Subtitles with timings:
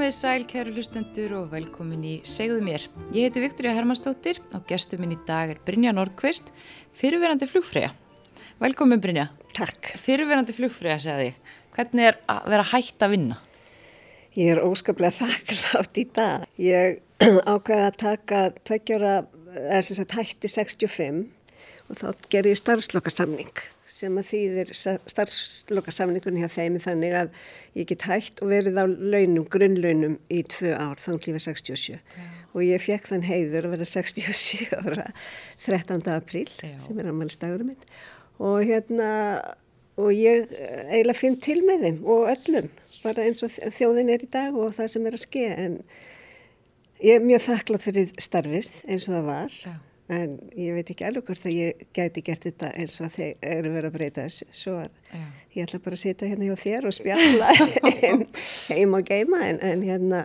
[0.00, 2.86] Komið sæl, kæru hlustendur og velkomin í Segðu mér.
[3.12, 6.46] Ég heiti Viktoria Hermannsdóttir og gestur minn í dag er Brynja Nordqvist,
[6.96, 7.90] fyrirverandi flugfræja.
[8.64, 9.26] Velkomin Brynja.
[9.52, 9.90] Takk.
[10.00, 11.52] Fyrirverandi flugfræja, segði ég.
[11.76, 13.36] Hvernig er að vera hægt að vinna?
[14.40, 16.48] Ég er óskaplega þakklátt í dag.
[16.56, 17.02] Ég
[17.52, 19.14] ákveði að taka tveggjara,
[19.66, 21.26] eða sem sagt hætti 65
[21.90, 24.72] og þá gerði ég starfslokasamning sem að þýðir
[25.10, 27.32] starfslokasamningunni hjá þeim þannig að
[27.78, 31.98] ég get hægt og verið á launum, grunnlaunum í tvö ár, þá klífa 67 Já.
[32.54, 35.08] og ég fekk þann heiður að vera 67 ára
[35.64, 36.06] 13.
[36.14, 36.76] apríl Já.
[36.84, 37.90] sem er aðmælstagurum minn
[38.40, 39.10] og hérna
[40.00, 40.46] og ég
[40.86, 42.70] eiginlega finn til með þeim og öllum,
[43.02, 45.78] bara eins og þjóðin er í dag og það sem er að ske en
[47.02, 49.78] ég er mjög þakklátt fyrir starfist eins og það var Já
[50.10, 53.74] en ég veit ekki alveg hvort að ég gæti gert þetta eins og þeir eru
[53.74, 54.46] verið að breyta þessu.
[54.56, 55.26] Svo að Já.
[55.56, 57.50] ég ætla bara að sitja hérna hjá þér og spjalla
[58.72, 59.42] heim og geima.
[59.46, 60.22] En, en hérna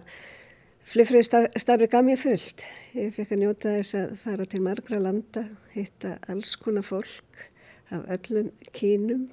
[0.89, 1.27] flifrið
[1.61, 2.65] starfi gaf mér fullt.
[2.97, 7.45] Ég fekk að njóta þess að fara til margra landa hitta alls konar fólk
[7.93, 9.27] af öllum kínum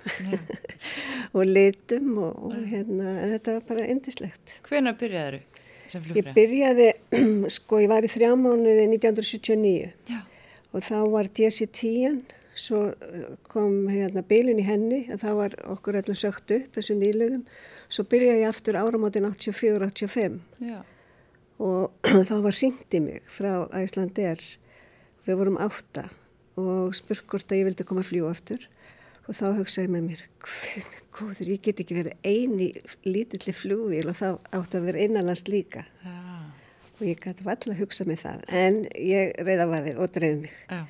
[1.37, 5.41] og litum og, og hérna þetta var bara endislegt Hvena byrjaði
[5.89, 6.03] þau?
[6.19, 6.91] Ég byrjaði,
[7.57, 10.21] sko ég var í þrjá mánuði 1979 Já
[10.73, 12.23] og þá var DC-10
[12.59, 16.97] svo eh, kom hérna bylun í henni en þá var okkur öllum sökt upp þessu
[17.01, 17.45] nýluðum
[17.93, 20.41] svo byrjaði ég aftur áramótin 84-85
[21.63, 24.43] og þá var ringt í mig frá Æslander
[25.27, 26.09] við vorum átta
[26.61, 28.65] og spurt hvort að ég vildi koma að fljú aftur.
[29.31, 30.23] Og þá hugsaði með mér
[31.15, 32.73] góður, ég get ekki verið eini
[33.07, 34.27] lítilli flúvíl og þá
[34.59, 35.87] átti að vera innanlands líka.
[36.03, 36.12] Ja
[36.99, 38.43] og ég gæti alltaf að hugsa mig það.
[38.49, 40.57] En ég reyða vaðið og dreif mig.
[40.69, 40.83] Já.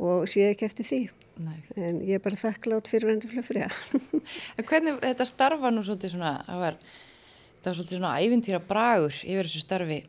[0.00, 1.00] og sé ekki eftir því.
[1.40, 1.60] Nei.
[1.80, 3.62] en ég er bara þakklátt fyrir hendur flöfri
[4.58, 6.78] En hvernig þetta starfa nú svolítið svona það var,
[7.62, 10.00] það var svolítið svona ævintýra bragur yfir þessu starfi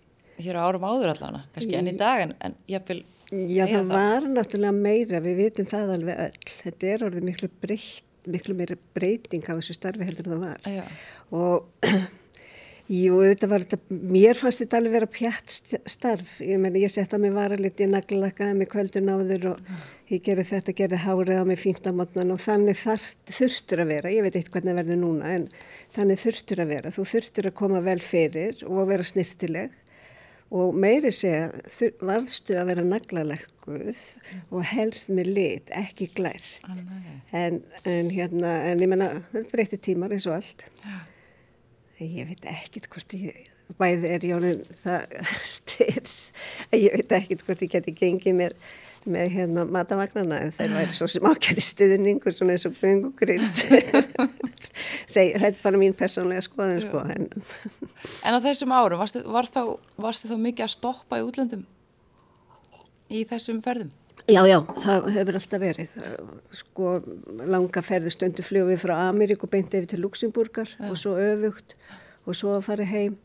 [0.42, 3.00] hér á árum áður allavega, kannski enn í dag en, en ég vil
[3.32, 6.48] Já það, það var náttúrulega meira, við vitum það alveg öll.
[6.66, 10.66] Þetta er orðið miklu breytt miklu meira breyting á þessu starfi heldur en það var.
[10.68, 10.84] Já.
[11.32, 11.88] og
[12.90, 17.20] Jú, þetta var þetta, mér fannst þetta alveg vera pjætt starf, ég meina ég setta
[17.22, 19.68] mig varalit, ég naglakaði mig kvöldun áður og
[20.12, 24.12] ég gerði þetta, gerði hárið á mig fínt á mótnan og þannig þurftur að vera,
[24.12, 25.46] ég veit eitthvað hvernig verður núna en
[25.96, 29.78] þannig þurftur að vera, þú þurftur að koma vel fyrir og vera snirtileg
[30.52, 31.48] og meiri segja
[32.04, 34.02] varðstu að vera naglalekkuð
[34.52, 36.66] og helst með lit, ekki glært,
[37.32, 40.68] en, en hérna, en ég menna, þetta breytir tímar eins og allt.
[40.82, 41.00] Já.
[42.02, 45.12] Ég veit ekkit hvort ég, bæði er Jónin það
[45.46, 46.14] styrð,
[46.74, 48.56] ég veit ekkit hvort ég geti gengið með,
[49.06, 53.62] með hérna matavagnarna en þeir væri svo sem ákveði stuðningur svona eins og bungugrind.
[55.14, 57.06] þetta er bara mín personlega skoðan sko.
[57.06, 57.30] En,
[58.26, 59.62] en á þessum árum, varstu, var þá,
[60.02, 61.68] varstu þá mikið að stoppa í útlöndum
[63.12, 63.94] í þessum ferðum?
[64.32, 65.96] Já, já, það hefur alltaf verið.
[66.56, 66.94] Sko,
[67.50, 70.90] langa ferði stundu fljóði frá Ameríku beint yfir til Luxemburgar já.
[70.90, 71.76] og svo öfugt
[72.26, 73.18] og svo að fara heim.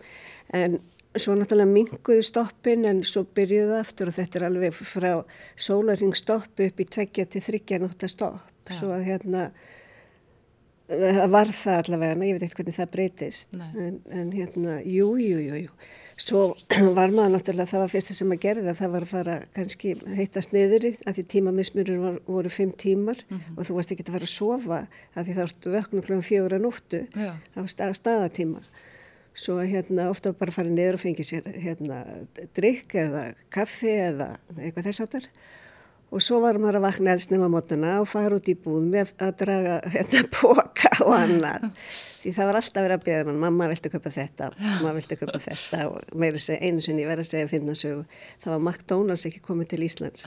[0.56, 0.80] En
[1.16, 5.10] svo náttúrulega minguði stoppin en svo byrjuði aftur og þetta er alveg frá
[5.54, 8.52] sólaring stoppi upp í tveggja til þryggja náttúrulega stopp.
[8.66, 8.78] Já.
[8.80, 9.46] Svo að hérna,
[11.30, 13.54] var það allavega, ég veit eitthvað hvernig það breytist.
[13.54, 15.94] En, en hérna, jú, jú, jú, jú.
[16.16, 16.54] Svo
[16.96, 19.94] var maður náttúrulega, það var fyrsta sem að gera það, það var að fara kannski
[20.16, 23.56] heitast niður að því tímamismurinn voru fimm tímar mm -hmm.
[23.56, 24.80] og þú varst ekki að fara að sofa
[25.14, 26.20] að því það vartu vöknu kl.
[26.22, 27.32] fjóra nóttu Já.
[27.36, 28.60] á stað, staðatíma.
[29.36, 32.04] Svo hérna ofta bara að fara niður og fengi sér hérna
[32.56, 35.28] drikk eða kaffi eða eitthvað þess aftar
[36.16, 39.12] og svo var maður að vakna elsnum á mótuna og fara út í búð með
[39.20, 41.66] að draga hérna boka og annar
[42.22, 45.40] því það var alltaf verið að beða mann mamma vilti köpa þetta, mamma vilti köpa
[45.44, 45.84] þetta?
[45.90, 48.02] Og segja einu sinni verið að segja að finna sögu.
[48.42, 50.26] Það var McDonalds ekki komið til Íslands.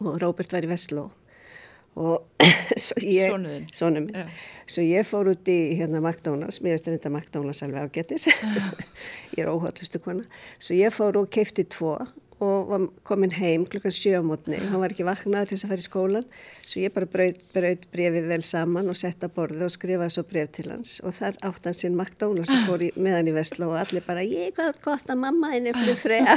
[0.00, 1.08] Og Róbert var í Vestló.
[1.98, 2.44] Og
[2.84, 3.32] svo ég
[3.74, 4.30] Sónum yeah.
[4.70, 6.62] svo ég fór út í hérna McDonalds.
[6.62, 8.26] Mér veist þetta McDonalds alveg ágetir
[9.36, 10.26] ég er óhaldlustu kona.
[10.58, 11.96] Svo ég fór og keipti tvo
[12.44, 15.72] og var komin heim klukkan sjö á mótni hann var ekki vaknað til þess að
[15.72, 16.26] fara í skólan
[16.68, 20.50] svo ég bara braut, braut brefið vel saman og setta borðið og skrifaði svo bref
[20.54, 20.98] til hans.
[21.06, 24.04] Og þar átt hann sinn McDonalds og fór í, með hann í Vestló og allir
[24.06, 26.36] bara ég hvað gott að mamma henni fyrir frega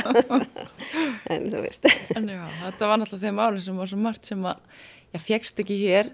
[1.34, 1.90] en þú veist.
[2.16, 4.66] En já, þetta var náttúrulega þeim árið sem var svo margt sem að
[5.12, 6.10] ég fegst ekki hér,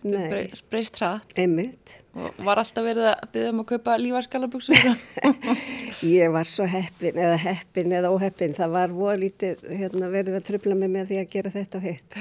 [0.72, 1.34] breyst hratt.
[1.38, 1.98] Einmitt.
[2.18, 4.78] Og var alltaf verið að byggja um að kaupa lífarskalaböksur
[6.18, 8.56] ég var svo heppin eða heppin eða óheppin.
[8.58, 12.18] Það var volítið hérna, verið að tröfla mig með því að gera þetta og hitt.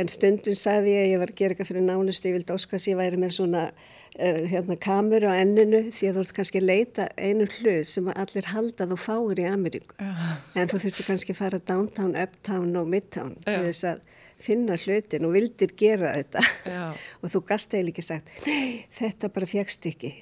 [0.00, 2.88] En stundum saði ég að ég var að gera eitthvað fyrir nánustu, ég vildi óskast
[2.90, 6.66] ég væri með svona uh, hérna, kameru á enninu því að þú ert kannski að
[6.70, 9.94] leita einu hlut sem allir halda þú fáir í Ameríku.
[10.00, 10.10] Já.
[10.58, 13.52] en þú þurfti kannski að fara downtown, uptown og midtown Já.
[13.52, 14.10] til þess að
[14.42, 16.42] finna hlutin og vildir gera þetta
[17.22, 20.12] og þú gast eða ekki sagt nei, þetta bara fjagst ekki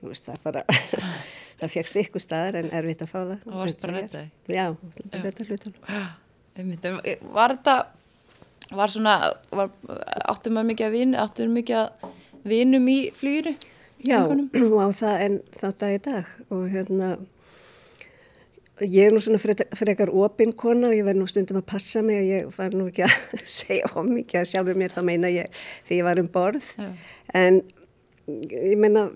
[0.00, 0.64] þú veist það bara
[1.60, 4.08] það fjagst ykkur staðar en erfitt að fá það Og varst bara er.
[4.14, 4.24] því?
[4.54, 4.66] Já,
[5.00, 5.74] þetta
[6.54, 6.84] einmitt.
[6.84, 7.00] En
[7.34, 7.76] Var þetta,
[8.78, 9.14] var svona,
[9.50, 9.70] var,
[10.30, 12.10] áttu maður mikið að vinu, áttu maður mikið að
[12.54, 13.54] vinum í flýru?
[14.04, 14.18] Já,
[14.64, 17.14] og á það en þá dag í dag og hérna
[18.82, 22.02] ég er nú svona frekar, frekar opinn kona og ég verð nú stundum að passa
[22.02, 23.14] mig og ég var nú ekki að
[23.60, 26.66] segja om mikið að sjálfur mér þá meina ég því ég var um borð.
[26.78, 26.88] Já.
[27.34, 27.60] en
[28.26, 29.06] ég meina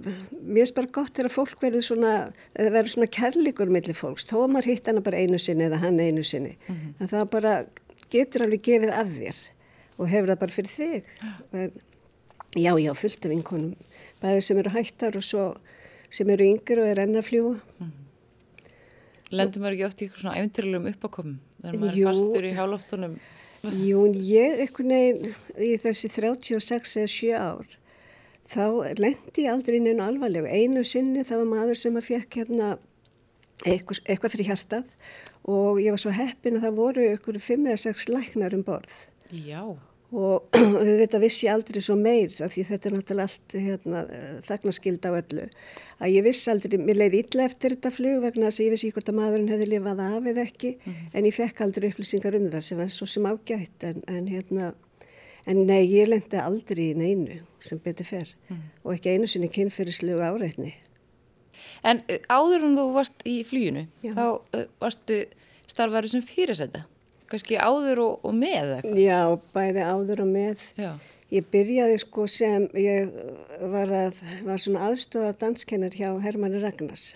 [0.45, 2.13] mér er bara gott þegar fólk verður svona
[2.55, 4.27] eða verður svona kærleikur millir fólks.
[4.29, 6.95] Þó að maður hitt hana bara einu sinni eða hann einu sinni Mhm.
[7.01, 7.55] en það bara
[8.13, 9.39] getur alveg gefið af þér
[9.99, 11.09] og hefur það bara fyrir þig.
[11.53, 11.73] En,
[12.55, 13.75] já, já, fullt af vinkonum
[14.23, 15.57] bæði sem eru hættar og svo
[16.11, 17.57] sem eru yngri og er enn að fljúa
[19.31, 21.37] Lendur maður ekki oft í eitthvað svona æfinturlegum uppákomum?
[21.59, 22.07] Þegar maður Jú.
[22.07, 23.19] er fastur í hjáloftunum?
[23.83, 27.79] Jú, ég einhvern veginn í þessi 36 eða 7 ár
[28.49, 28.63] þá
[28.97, 30.49] lendi ég aldrei inn einu alvarlegu.
[30.49, 32.69] Einu sinni það var maður sem að fekk hérna
[33.67, 34.93] eitthvað, eitthvað fyrir hjartað
[35.49, 38.97] og ég var svo heppin að það voru ykkur 5 eða 6 læknar um borð
[39.33, 39.63] Já.
[40.09, 44.03] Og auðvitað vissi ég aldrei svo meir af því þetta er náttúrulega allt hérna,
[44.47, 45.45] þagnaskild á öllu
[45.99, 48.93] að ég vissi aldrei, mér leiði illa eftir þetta flug vegna þess að ég vissi
[48.97, 50.75] hvort að maðurinn hefði lifað af eða ekki
[51.13, 54.73] en ég fekk aldrei upplýsingar um það sem var svo sem ágætt en, en hérna
[55.49, 58.37] en nei, ég lendi aldrei í neinu sem betur fer
[58.85, 60.77] og ekki einu sinni kynfyrirslegu áreitni
[61.87, 64.13] En áður en þú varst í flýinu, Já.
[64.17, 64.25] þá
[64.83, 65.21] varstu
[65.69, 66.85] starfaður sem fyrirsæta.
[67.29, 69.01] Kannski áður og, og með eitthvað.
[69.05, 69.21] Já,
[69.55, 70.91] bæði áður og með Já.
[71.29, 73.11] Ég byrjaði sko sem, ég
[73.69, 77.11] var, að, var svona aðstóða danskennar hjá Hermanni Ragnars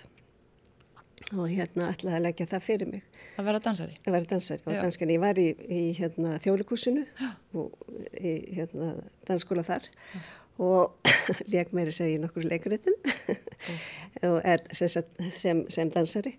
[1.33, 3.05] og hérna ætlaði að leggja það fyrir mig.
[3.41, 3.95] Að vera dansari.
[4.05, 4.81] Það var dansari og Já.
[4.83, 5.17] danskenni.
[5.17, 7.07] Ég var í, í hérna, þjólikúsinu
[7.57, 7.87] og
[8.21, 8.91] í hérna,
[9.29, 9.89] dansskóla þar
[10.61, 11.09] og
[11.53, 12.99] leik meiri segja í nokkur leikuritum
[14.29, 16.37] og er, sem, sem, sem dansari.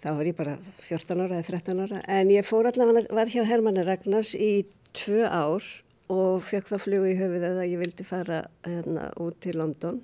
[0.00, 0.56] Þá var ég bara
[0.86, 2.00] 14 ára eða 13 ára.
[2.08, 4.64] En ég fór allavega, var hjá Hermanni Ragnars í
[4.96, 5.66] tvö ár
[6.10, 10.00] og fekk þá flugu í höfuð að ég vildi fara hérna, út til London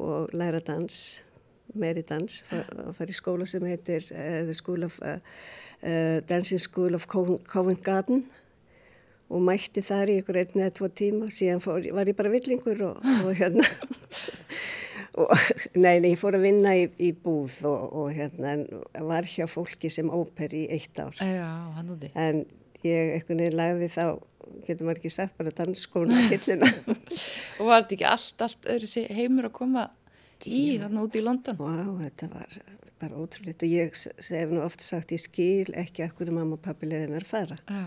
[0.00, 0.98] og læra dans,
[1.74, 5.18] meiri dans, að fara í skóla sem heitir uh, School of, uh,
[5.82, 8.26] uh, Dancing School of Covent Garden
[9.30, 12.80] og mætti þar í ykkur einn eða tvo tíma, síðan fór, var ég bara villingur
[12.88, 13.66] og, og hérna,
[15.20, 15.30] og,
[15.84, 18.56] nei, nei, ég fór að vinna í, í búð og, og hérna,
[19.10, 22.10] var hjá fólki sem óper í eitt ár Já, hann úti.
[22.14, 22.44] en
[22.86, 24.04] ég einhvern veginn lagði þá,
[24.66, 26.68] getur maður ekki sagt bara dansskóna hilluna.
[27.60, 29.88] Og var þetta ekki allt, allt öðru heimur að koma
[30.48, 31.58] í hann úti í London?
[31.60, 32.60] Vá, þetta var
[33.00, 36.64] bara ótrúleitt og ég hef nú oft sagt ég skil ekki að hverju mamma og
[36.64, 37.60] pappi leiði mér að fara.
[37.64, 37.84] Já.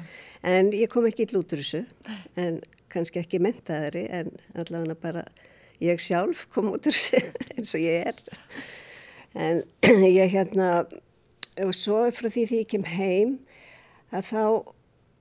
[0.53, 1.83] En ég kom ekki úr þessu,
[2.39, 2.61] en
[2.93, 5.25] kannski ekki mentaðari, en allavega bara
[5.81, 7.21] ég sjálf kom út úr þessu
[7.55, 8.21] eins og ég er.
[9.33, 9.63] En
[10.21, 10.85] ég hérna,
[11.63, 13.37] og svo frá því því ég kem heim,
[14.13, 14.43] að þá,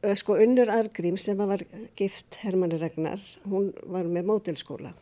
[0.05, 1.65] eh, sko Unnur Argrím sem var
[1.99, 4.93] gift Hermanni Ragnar, hún var með mótilskóla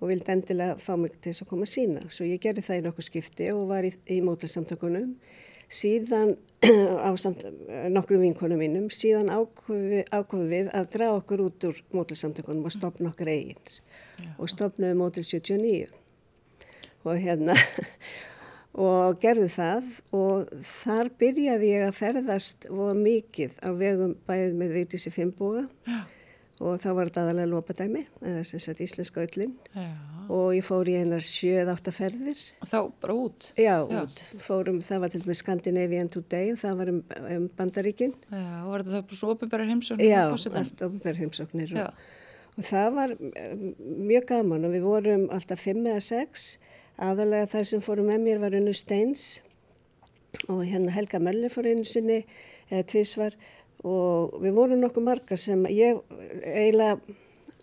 [0.00, 2.02] og vildi endilega fá mig til þess að koma sína.
[2.12, 5.14] Svo ég gerði það í nokkuð skipti og var í, í mótilsamtökunum.
[5.70, 6.34] Síðan
[7.08, 7.44] á samt,
[7.92, 13.32] nokkrum vinkonum mínum, síðan ákofum við að draga okkur út úr mótilsamtökunum og stopna okkur
[13.32, 13.80] eigins.
[14.38, 15.90] Og stopnaði mótil 79.
[17.04, 17.56] Og hérna,
[18.88, 24.76] og gerði það og þar byrjaði ég að ferðast voða mikið á vegum bæðið með
[24.78, 25.66] Vigdísi Finnbúga
[26.62, 29.86] og þá var þetta aðalega lópadæmi, eða sem sagt íslenska öllin Já.
[30.28, 32.42] og ég fór í einar sjöð áttaferðir.
[32.62, 33.48] Og þá bara út?
[33.58, 34.20] Já, út.
[34.44, 37.00] Fórum, það var til með Scandinavian Today og það var um,
[37.36, 38.14] um Bandaríkin.
[38.30, 40.12] Já, og var þetta þá bara svo opinbæra heimsóknir?
[40.12, 40.22] Já,
[40.60, 41.88] allt ofnbær heimsóknir Já.
[41.88, 42.04] og,
[42.54, 43.66] og það var um,
[44.12, 46.54] mjög gaman og við vorum alltaf fimm eða sex.
[47.02, 49.40] Aðalega þar sem fórum með mér var Unnu Steins
[50.48, 52.22] og hérna Helga Möller fór einu sinni
[52.70, 53.36] eða tvísvar
[53.84, 56.00] og við vorum nokkuð margar sem ég
[56.40, 56.98] eiginlega,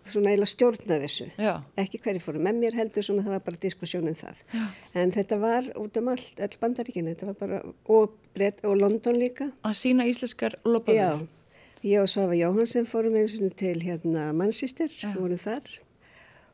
[0.05, 1.27] svona eiginlega stjórnaði þessu.
[1.41, 1.53] Já.
[1.81, 4.41] Ekki hverju fóru með mér heldur, svona það var bara diskussjónum það.
[4.53, 4.63] Já.
[5.01, 7.61] En þetta var út um allt, all bandaríkinu, þetta var bara,
[7.97, 9.51] og, Bret, og London líka.
[9.67, 11.27] Að sína íslenskar lopaður?
[11.81, 15.15] ég og Svafa Jóhansen fórum eins og til hérna Manchester, Já.
[15.17, 15.79] vorum þar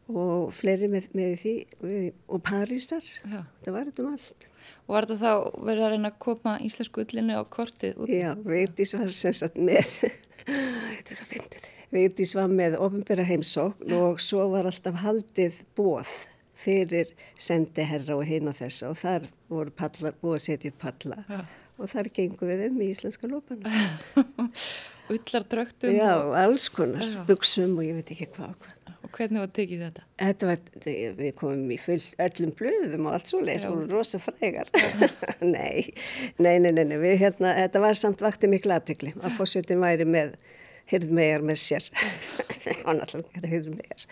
[0.07, 1.55] og fleiri með, með því
[2.31, 4.47] og Parísar, það var þetta um allt.
[4.88, 8.12] Og var þetta þá verið að reyna að koma íslensku ullinni á kortið út?
[8.12, 9.91] Já, Vigdís var sem sagt með,
[10.47, 16.12] er Vigdís var með ofinbæra heimsókn og svo var alltaf haldið bóð
[16.57, 21.24] fyrir sendiherra og hinn og þessa og þar voru pallar, búið að setja upp palla
[21.27, 21.41] Já.
[21.77, 23.83] og þar gengum við um í íslenska lópana.
[25.08, 28.96] Ullar drögtum Já, og, alls konar, buksum og ég veit ekki hvað og hvað.
[29.08, 30.06] og hvernig var tekið þetta?
[30.20, 30.64] Þetta var,
[31.22, 33.72] við komum í full, öllum blöðum og allt svo leiðis, Já.
[33.72, 34.72] voru rosa frægar.
[35.56, 35.94] nei,
[36.42, 40.08] nei, nei, nei, nei, við hérna, þetta var samt vakti miklu aðtegli að fórsetin væri
[40.10, 40.36] með
[40.92, 41.88] hyrðmegar með sér.
[42.68, 44.06] Var náttúrulega hyrðmegar.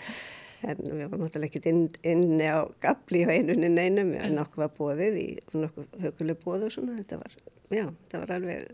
[0.65, 4.73] En við varum náttúrulega ekkert inn, inni á gabli og einunni neinum, en nokkuð var
[4.79, 5.27] bóðið í
[5.59, 7.35] nokkuð höguleg bóð og svona, þetta var,
[7.67, 8.71] já, þetta var alveg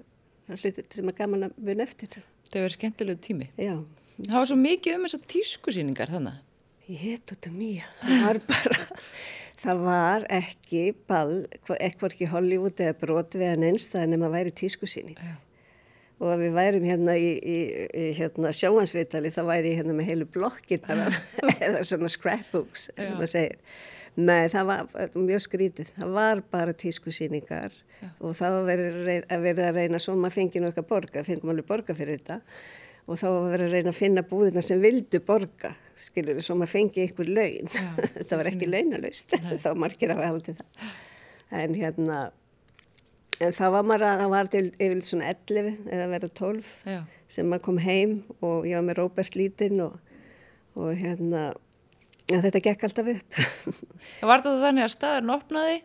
[0.59, 2.21] hlutur sem er gaman að muna eftir.
[2.51, 3.47] Það verið skemmtilegu tími.
[3.55, 3.75] Já,
[4.21, 6.41] Það var svo mikið um þessar tískusýningar þannig.
[6.91, 7.87] Ég heit út af mýja.
[8.01, 8.79] Það var bara,
[9.61, 11.37] það var ekki ball,
[11.77, 15.17] eitthvað ekki Hollywood eða en einstæðan nema að væri tískusýning.
[15.17, 15.37] Já.
[16.21, 17.57] Og að við værum hérna í, í,
[17.97, 21.07] í hérna sjóhansvitali, þá væri ég hérna með heilu blokkir bara,
[21.65, 23.79] eða svona scrapbooks, sem maður segir.
[24.19, 25.93] Nei, það var það var mjög skrítið.
[25.95, 27.73] Það var bara tískusýningar
[28.19, 31.23] og það var verið að reyna, að að reyna svo maður fengi nú eitthvað borga,
[31.27, 32.39] fengum alveg borga fyrir þetta
[33.09, 36.73] og þá verið að reyna að finna búðina sem vildu borga, skilur við, svo maður
[36.75, 37.71] fengi einhver laun.
[37.73, 40.93] Já, þetta var ekki launalaust, þá margir hafa haldið það.
[41.61, 42.19] En hérna,
[43.41, 47.01] en þá var maður að, það var til yfir svona 11 eða verið 12 Já.
[47.35, 49.97] sem maður kom heim og ég var með Róbert Lítinn og,
[50.77, 51.49] og hérna,
[52.31, 53.41] ja, þetta gekk alltaf upp.
[53.41, 55.79] Það var þetta þannig að staðurinn opnaði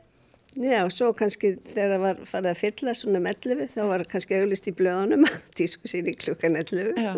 [0.57, 4.05] Já, og svo kannski þegar það var farið að fylla svona um 11 þá var
[4.09, 5.27] kannski auglist í blöðunum
[5.59, 7.13] tísku sín í klukkan 11 Já.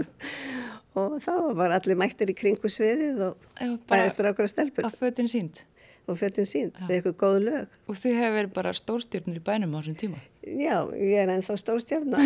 [0.98, 3.50] og þá var allir mættir í kringu sviðið og
[3.90, 5.62] bæðist rákur að stelpur að fötin sínd.
[6.08, 7.78] Og fötin sínt við eitthvað góð lög.
[7.88, 10.20] Og þið hefur verið bara stórstjórnir í bænum á þessum tíma.
[10.48, 12.20] Já, ég er ennþá stórstjárna.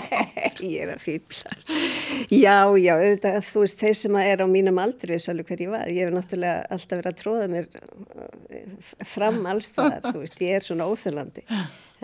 [0.60, 1.70] ég er að fýblast.
[2.28, 5.72] Já, já, auðvitað, þú veist, þeir sem er á mínum aldri, veist alveg hver ég
[5.72, 5.86] var.
[5.88, 10.66] Ég hef náttúrulega alltaf verið að tróða mér uh, fram allstaðar, þú veist, ég er
[10.66, 11.46] svona óþurlandi.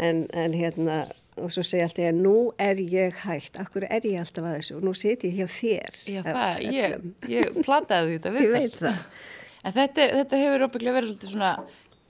[0.00, 1.02] En, en hérna,
[1.36, 4.78] og svo segja alltaf ég, nú er ég hægt, akkur er ég alltaf að þessu
[4.78, 6.00] og nú sit ég hjá þér.
[6.08, 6.96] Já, það, ég,
[7.34, 9.04] ég plataði þetta við Ég veit það.
[9.60, 11.50] En þetta, þetta hefur óbygglega verið svolítið svona,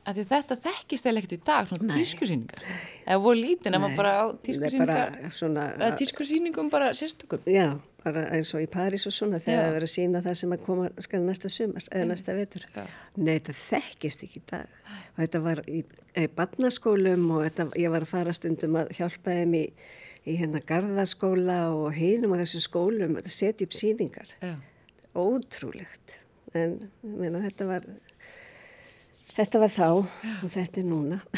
[0.07, 2.67] að því þetta þekkist eða ekkert í dag, svona tískusýningar.
[3.05, 7.43] Eða voru lítið nema Nei, bara er tískusýningar, bara sérstökum.
[7.51, 7.67] Já,
[8.05, 10.63] bara eins og í París og svona þegar það verið að sína það sem að
[10.69, 12.69] koma skal næsta sumar eða næsta vetur.
[12.77, 12.85] Já.
[13.19, 14.79] Nei, þetta þekkist ekki í dag.
[15.11, 15.83] Og þetta var í,
[16.23, 19.65] í barnaskólum og þetta, ég var að fara stundum að hjálpa þeim í,
[20.23, 24.33] í hérna gardaskóla og hinum á þessum skólum að setja upp síningar.
[24.39, 24.55] Já.
[25.19, 26.21] Ótrúlegt.
[26.59, 27.87] En meina, þetta var,
[29.37, 31.23] þetta var þá og þetta er núna.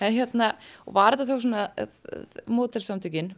[0.00, 0.54] En hérna,
[0.88, 1.62] var þetta þá svona
[2.48, 3.34] mótelsamtökin,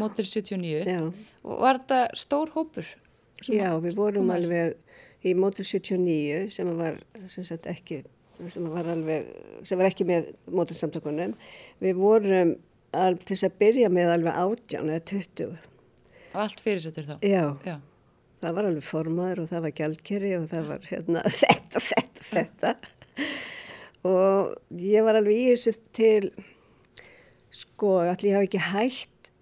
[0.00, 1.02] mótel 79, Já.
[1.44, 2.88] var þetta stór hópur?
[3.44, 4.78] Já, við vorum alveg
[5.28, 6.96] í mótul 79 sem var
[7.28, 8.00] sem sagt ekki
[8.52, 9.28] sem var alveg,
[9.64, 11.34] sem var ekki með mótilsamtökunum.
[11.80, 12.54] Við vorum
[12.96, 15.54] al, til þess að byrja með alveg 18 eða 20.
[16.32, 17.14] Og allt fyrirsettur þá?
[17.24, 17.76] Já, Já.
[18.42, 22.74] Það var alveg formaður og það var gjaldkerri og það var hérna þetta, þetta, þetta.
[24.06, 26.30] Og ég var alveg í þessu til,
[27.50, 29.32] sko, allir hafa ekki hægt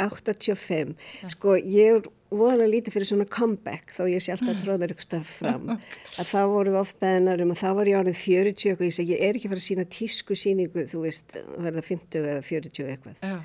[0.00, 0.94] 85.
[1.28, 5.24] Sko, ég voðalega lítið fyrir svona comeback þó ég sé alltaf að tróða mér eitthvað
[5.26, 5.70] fram.
[6.20, 8.96] Að þá vorum við oft beðnar um og þá var ég orðið 40 og ég
[8.96, 12.44] segi, ég er ekki að fara að sína tísku síningu, þú veist, verða 50 eða
[12.46, 13.24] 40 eitthvað.
[13.24, 13.38] Já.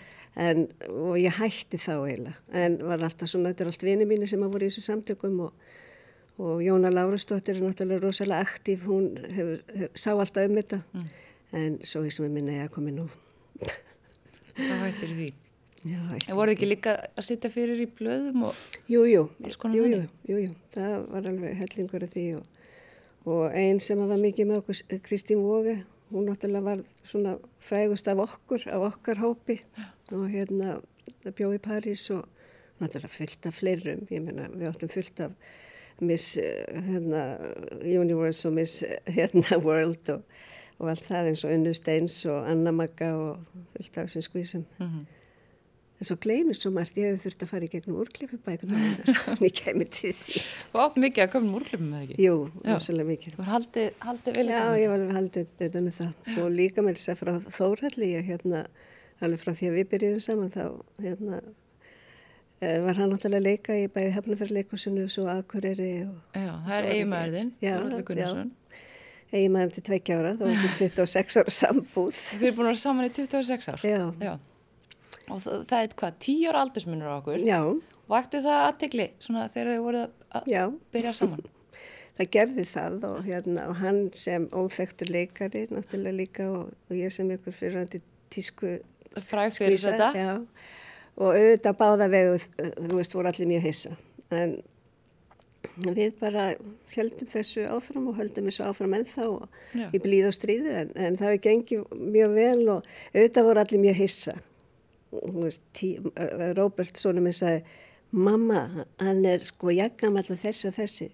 [0.46, 4.27] En, og ég hætti þá eiginlega, en var alltaf svona, þetta er allt vini mínu
[4.27, 5.70] sem hafa voru í þessu samtökum og,
[6.44, 10.82] og Jóna Lárastóttir er náttúrulega rosalega aktív, hún hefur, hefur, sá alltaf um þetta,
[11.56, 13.08] en svo ég sem er minna ég að komi nú.
[14.60, 15.32] Hvað hættir því?
[15.86, 18.62] En voru ekki líka að sitja fyrir í blöðum og...
[18.89, 20.13] Jú, jú, Alls konar jú, jú, þannig?
[20.32, 22.63] jú, jú, það var alveg hellingur af því og,
[23.36, 25.75] og einn sem var mikið með okkur, Kristín Vóge,
[26.13, 29.60] hún náttúrulega var svona frægust af okkur, af okkar hópi
[30.15, 30.79] og hérna
[31.25, 32.25] það bjóð í París og
[32.82, 35.38] náttúrulega fullt af fleirum, ég meina við áttum fullt af
[36.03, 37.38] Miss eh, hérna,
[37.82, 40.25] Universe og Miss eh, hérna, World og,
[40.79, 43.46] og allt það eins og Unnu Steins og Anna Magga og
[43.77, 44.65] fullt af þessum skvísum.
[44.82, 45.05] Mhm.
[45.96, 49.54] En svo gleymið svo margt, ég hefði þurft að fara í gegnum úrklipubækunar en ég
[49.56, 50.42] kemur til því.
[50.74, 52.16] Þú átt mikið að koma úrklipum með ekki?
[52.25, 52.34] Jú,
[52.66, 53.36] rosalega mikið.
[53.36, 56.34] Þú var haldið, haldið vel í Já, ég var alveg haldið utan um það.
[56.36, 58.64] Og líka með þess að frá Þórhalli, hérna,
[59.24, 60.66] alveg frá því að við byrjuðum saman þá,
[61.06, 66.18] hérna, uh, var hann náttúrulega að leika í bæði hefnafærleikusinu og svo Akureyri og...
[66.36, 68.52] Já, það er eigimæðurðin, Þorvaldur Gunnarsson.
[69.32, 72.20] Eigimæðurinn til tveikja ára, þá var það 26 ára sambúð.
[72.36, 73.88] Við erum búin að vera saman í 26 ár.
[73.88, 74.04] Já.
[74.22, 74.36] Já.
[75.32, 77.44] Og það, það er hvað, 10 ára aldursmunur á okkur.
[77.46, 77.60] Já.
[78.12, 81.46] Vakti það aðtegli þegar þau voruð að byrja saman?
[82.15, 87.13] það gerði það og, hérna, og hann sem óþektur leikari náttúrulega líka og, og ég
[87.13, 88.03] sem ykkur til
[88.34, 88.77] tísku
[89.15, 90.10] Fræk fyrir þetta?
[90.12, 90.32] Já,
[91.15, 93.94] og auðvitað báða vegu, þú veist, voru allir mjög hissa.
[94.36, 94.58] En
[95.86, 96.50] við bara
[96.94, 99.29] heldum þessu áfram og höldum þessu áfram ennþá
[99.96, 103.84] í blíð og stríðu en, en það hefur gengið mjög vel og auðvitað voru allir
[103.86, 104.36] mjög hissa.
[105.36, 105.95] Veist, tí,
[106.57, 107.63] Róbert sonum minn sagði,
[108.15, 111.07] mamma, hann er sko jaggamall og þessi og þessi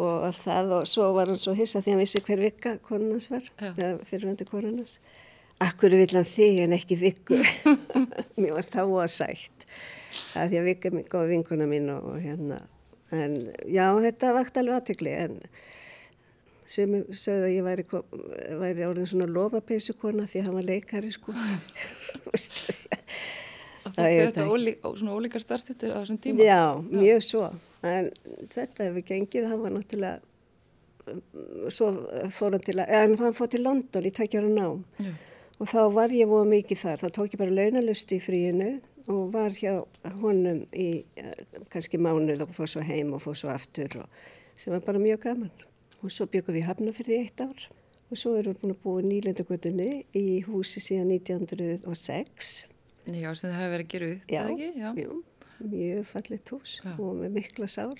[0.00, 3.28] og allt það og svo var hann svo hissa því hann vissi hver vika konunans
[3.32, 3.72] var, Já.
[3.74, 4.98] eða fyrirvændi konunans.
[5.60, 7.40] Akkur vill hann þig en ekki viku.
[8.40, 9.66] Mér varst það óa sætt.
[10.32, 12.62] Það er því að vika er góð vinkuna mín og, og hérna.
[13.12, 15.36] En já, þetta vakt alveg aðtegli en
[16.70, 17.84] sem sögðu að ég væri,
[18.60, 21.34] væri orðin svona lofapeysukona því að hann var leikari sko.
[23.80, 26.44] Það er þetta ólí, svona ólíkar starfstittur á þessum tíma?
[26.44, 27.46] Já, mjög svo.
[27.86, 28.10] En
[28.52, 30.20] þetta hefur gengið, hann var náttúrulega,
[31.72, 31.88] svo
[32.36, 34.84] fór hann til að, eða hann fór til London í tækjara nám.
[35.00, 35.14] Já.
[35.60, 38.68] Og þá var ég voða mikið þar, þá tók ég bara launalust í fríinu
[39.10, 39.80] og var hjá
[40.20, 41.32] honum í eh,
[41.72, 44.22] kannski mánuð og fór svo heim og fór svo aftur og
[44.60, 45.52] sem var bara mjög gaman.
[46.00, 47.66] Og svo byggum við Hafnafyrði í eitt ár
[48.10, 49.88] og svo erum við búin að búa nýlendagötunni
[50.18, 52.52] í húsi síðan 1906.
[53.10, 54.70] Já, sem það hefur verið að gera upp, Já, eða ekki?
[54.80, 54.90] Já.
[55.04, 55.18] jú,
[55.70, 56.92] mjög fallit hús Já.
[56.96, 57.92] og með mikla sál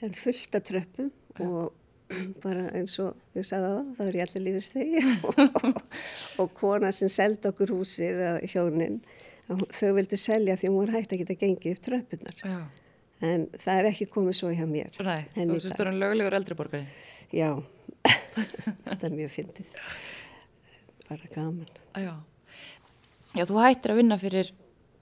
[0.00, 1.10] en fullt af tröppum
[1.46, 1.72] og
[2.44, 5.02] bara eins og ég sagði það, það er ég allir lífið stegi
[5.70, 5.82] og,
[6.42, 9.00] og kona sem seldi okkur húsið hjónin,
[9.50, 12.58] þau vildu selja því hún var hægt að geta gengið upp tröppunar Já.
[13.26, 16.86] En það er ekki komið svo hjá mér Nei, þú þú erum löglegur eldriborgari.
[17.34, 17.50] Já,
[18.86, 19.78] þetta er mjög fyndið
[21.10, 22.12] bara gaman Já.
[23.34, 24.52] Já, þú hættir að vinna fyrir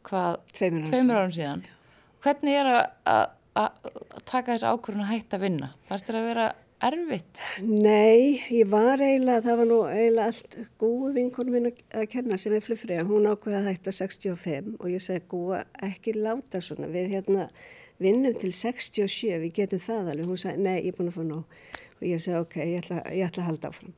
[0.08, 1.66] hvað, Tveimur árum tveimur árum síðan.
[2.24, 3.34] Hvernig er að,
[4.28, 5.68] taka þess ákvörðun að hætta að vinna?
[5.88, 6.46] Fannst þér að vera
[6.88, 7.42] erfitt?
[7.64, 12.54] Nei, ég var eiginlega, það var nú eiginlega allt Gúi vinkonum minn að kenna sem
[12.54, 17.16] er flugfriða, hún ákveða að hætta 65 og ég segi Gúa ekki láta svona, við
[17.16, 17.48] hérna
[18.02, 21.24] vinnum til 67, við getum það alveg, hún sagði nei, ég er búin að fá
[21.26, 21.60] nóg.
[21.98, 23.94] Og ég segi ok, ég ætla, ég ætla að halda áfram.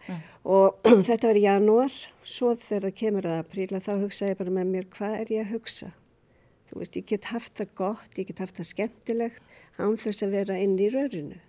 [0.56, 4.56] Og þetta var í janúar, svo þegar það kemur að apríla þá hugsa ég bara
[4.56, 5.90] með mér, hvað er ég að hugsa?
[6.70, 10.34] Þú veist, ég get haft það gott, ég get haft það skemmtilegt án þess að
[10.38, 11.40] vera inn í rörinu.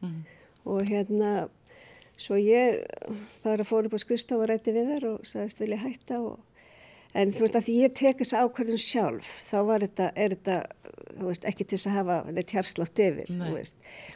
[0.67, 1.47] Og hérna
[2.21, 2.83] svo ég
[3.41, 6.39] bara fór upp á skristof og rætti við þar og sagðist vilja hætta og
[7.13, 10.57] en þú veist að því ég tek þess ákvörðun sjálf þá var þetta, er þetta
[11.11, 13.49] þú veist, ekki til að hafa neitt hérslátt yfir Nei.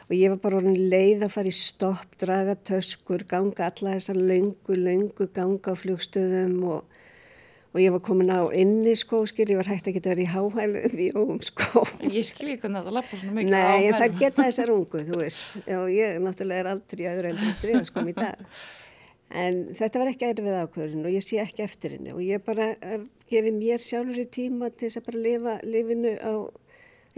[0.08, 4.20] og ég var bara orðin leið að fara í stopp, draga töskur ganga alla þessar
[4.20, 6.96] löngu, löngu ganga á flugstöðum og
[7.76, 10.32] og ég var komin á inni skó, skil, ég var hægt að geta verið í
[10.32, 11.82] háhælum í óum skó.
[12.08, 14.20] Ég skil ekki hvernig það lappa svona mikið á Nei, en það hælum.
[14.22, 15.42] geta þessar ungu, þú veist.
[15.68, 18.46] Já, ég náttúrulega er aldrei í öðru endur stríðaskom í dag.
[19.34, 22.68] En þetta var ekki erfið ákvörðin og ég sé ekki eftir henni og ég bara
[22.78, 26.32] eh, gefi mér sjálfur í tíma til þess að bara lifa lifinu á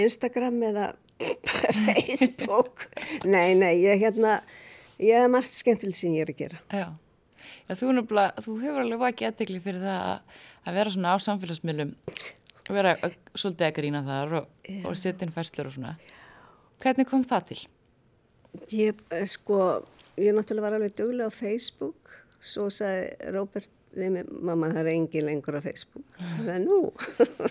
[0.01, 0.87] Instagram eða
[1.85, 2.87] Facebook.
[3.27, 4.39] Nei, nei, ég hérna,
[5.03, 6.63] ég hef margt skemmtileg sem ég er að gera.
[6.73, 6.89] Já.
[7.69, 11.13] Já, þú, er nefnilega, þú hefur alveg vakið aðdegli fyrir það að, að vera svona
[11.13, 11.91] á samfélagsmiðlum,
[12.69, 12.95] vera
[13.35, 14.49] svolítið að grína þar og,
[14.89, 15.93] og setja inn færslur og svona.
[16.81, 17.61] Hvernig kom það til?
[18.73, 19.59] Ég, eh, sko,
[20.19, 24.91] ég náttúrulega var alveg duglega á Facebook, svo sagði Róbert við mig, mamma það er
[24.93, 26.05] engin lengur á Facebook.
[26.19, 26.79] Það er nú.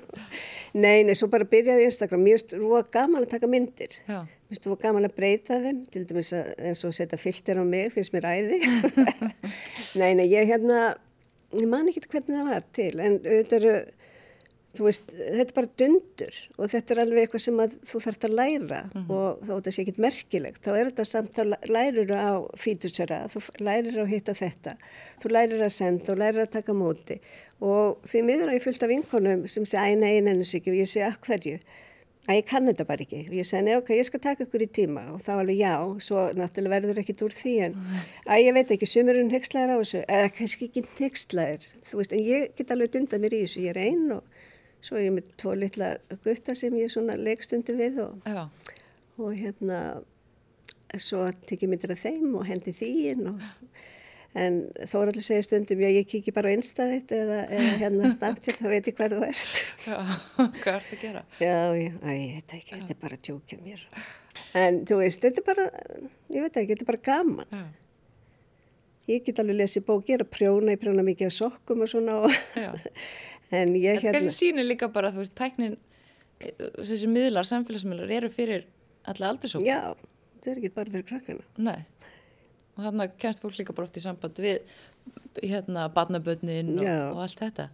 [0.84, 3.98] nei, nei, svo bara byrjaði Instagram, mér finnst þú var gaman að taka myndir.
[4.08, 7.62] Mér finnst þú var gaman að breyta þeim, til dæmis að, eins og setja filter
[7.62, 8.62] á mig, finnst mér æði.
[10.00, 10.82] nei, nei, ég hérna,
[11.58, 13.76] ég man ekki hvernig það var til, en auðvitað eru,
[14.86, 18.38] veist, þetta er bara dundur og þetta er alveg eitthvað sem að þú þarfst að
[18.38, 23.24] læra og þá þetta sé ekkit merkilegt þá er þetta samt, þá lærir á fítusera,
[23.34, 24.78] þú lærir á hitta þetta
[25.24, 27.20] þú lærir að senda, þú lærir að taka móti
[27.64, 30.74] og því miður að ég fylgta vinkonum sem sé æna einennis ekki.
[30.74, 31.58] Og ég sé að hverju?
[32.28, 33.22] Að ég kann þetta bara ekki.
[33.30, 35.06] Og ég segi, nei ok, ég skal taka ykkur í tíma.
[35.14, 37.78] Og þá alveg já, svo náttúrulega verður ekkit úr því en
[38.28, 40.02] að ég veit ekki, sumurinn hegslaðir á þessu.
[40.18, 43.74] Eða kannski ekki hegslaðir þú veist, en ég get alveg dunda mér í þessu, ég
[43.74, 44.37] er einn og
[44.84, 48.34] svo ég með tvo litla gutta sem ég svona leikstundu við og,
[49.18, 49.82] og hérna
[51.02, 53.42] svo tekið myndir af þeim og hendi því inn og,
[54.38, 58.48] en þó allir segja stundum já ég kiki bara á einstæðitt eða, eða hérna snabbt
[58.48, 59.58] þá veit ég hvað þú ert.
[59.88, 59.98] Já,
[60.62, 61.26] hvað ert að gera?
[61.42, 63.84] Já, já, ég veit ekki, þetta er bara að tjókja mér.
[64.58, 65.68] En þú veist, þetta er bara
[66.36, 67.58] ég veit ekki, þetta er bara gaman.
[67.58, 67.66] Já,
[69.08, 71.92] ég get alveg lesið bók, ég er að prjóna ég prjóna mikið á sokkum og
[71.92, 72.40] svona og.
[73.52, 75.78] en ég Þetta hérna kannski sýnir líka bara, þú veist, tæknin,
[76.42, 78.66] eh, þessi miðlar, samfélagsmiðlar eru fyrir
[79.08, 79.64] alla aldursók.
[79.64, 79.96] já,
[80.36, 81.86] þetta er ekki bara fyrir krakkana Nei.
[82.78, 84.60] Og þarna kemst fólk líka bara oft í samband við,
[85.42, 87.70] hérna, badnabötnin og, og allt þetta.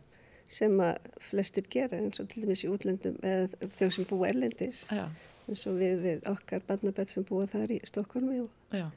[0.53, 4.83] sem að flestir gera eins og til dæmis í útlöndum eða þau sem búa erlendis
[4.91, 5.07] Já,
[5.49, 8.91] eins og við, við okkar barnabett sem búa þar í Stokkólmi og, og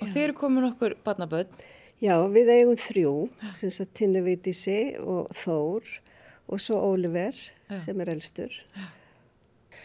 [0.00, 1.58] Og þeir eru komin okkur badnabötn.
[2.02, 3.10] Já, við eigum þrjú,
[3.54, 5.86] sem sagt Tinnu Vítísi og Þór
[6.50, 7.36] og svo Óliver
[7.78, 8.56] sem er elstur.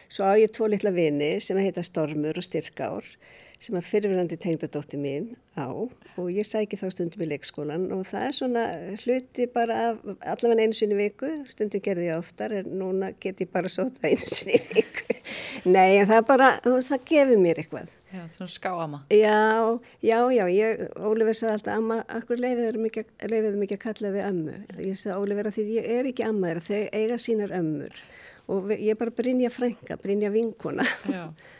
[0.10, 3.06] Svo á ég tvo litla vini sem heita Stormur og Styrkár
[3.62, 5.66] sem að fyrirverandi tengdadótti mín á
[6.18, 8.64] og ég sæki þá stundum í leikskólan og það er svona
[9.02, 13.50] hluti bara af allavega einu sinni viku, stundum gerði ég oftar en núna get ég
[13.54, 15.18] bara sóta einu sinni viku.
[15.76, 17.90] Nei, en það bara, þú veist, það gefur mér eitthvað.
[18.08, 19.00] Já, þetta er svona skáama.
[19.12, 19.40] Já,
[20.06, 23.12] já, já, ég, Ólífer sagði alltaf, amma, akkur leiðið mikið,
[23.58, 24.56] mikið að kalla þið ömmu.
[24.86, 28.02] Ég sagði, Ólífer, að því ég er ekki amma þeirra, þau eiga sínar ömmur.
[28.48, 30.88] Og ég er bara Brynja frænka, Brynja vinkona.
[31.12, 31.26] Já,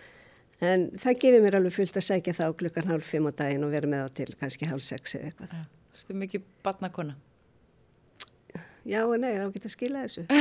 [0.66, 3.74] En það gefur mér alveg fullt að segja þá klukkan hálf fimm á daginn og
[3.76, 5.50] vera með á til kannski hálf sex eða eitthvað.
[5.92, 7.16] Þú veist, mikið badnakona.
[8.88, 10.24] Já og nei, þá geta skila þessu.